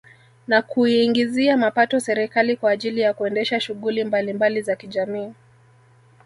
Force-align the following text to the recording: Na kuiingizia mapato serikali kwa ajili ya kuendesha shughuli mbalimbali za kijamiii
Na 0.47 0.61
kuiingizia 0.61 1.57
mapato 1.57 1.99
serikali 1.99 2.55
kwa 2.57 2.71
ajili 2.71 3.01
ya 3.01 3.13
kuendesha 3.13 3.59
shughuli 3.59 4.03
mbalimbali 4.03 4.61
za 4.61 4.75
kijamiii 4.75 5.33